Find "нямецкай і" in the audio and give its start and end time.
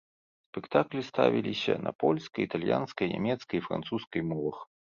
3.15-3.65